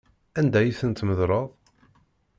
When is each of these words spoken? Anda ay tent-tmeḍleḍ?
Anda 0.39 0.57
ay 0.61 0.71
tent-tmeḍleḍ? 0.79 1.47